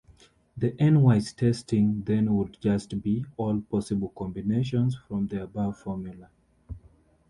[0.57, 6.27] The N-wise testing then would just be, all possible combinations from the above formula.